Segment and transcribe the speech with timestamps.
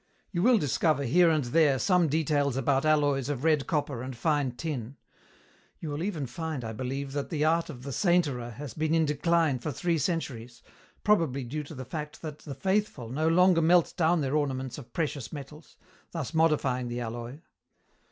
[0.31, 4.53] You will discover here and there some details about alloys of red copper and fine
[4.53, 4.97] tin.
[5.77, 9.05] You will even find, I believe, that the art of the 'sainterer' has been in
[9.05, 10.63] decline for three centuries,
[11.03, 14.91] probably due to the fact that the faithful no longer melt down their ornaments of
[14.91, 15.77] precious metals,
[16.13, 17.39] thus modifying the alloy.